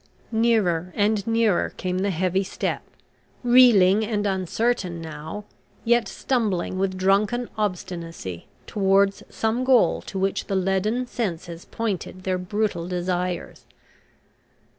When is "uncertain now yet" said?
4.25-6.07